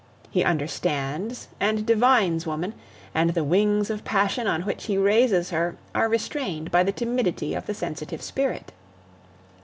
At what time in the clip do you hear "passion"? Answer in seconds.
4.03-4.47